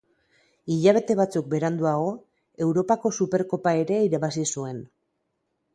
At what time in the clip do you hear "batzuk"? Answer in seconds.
1.19-1.51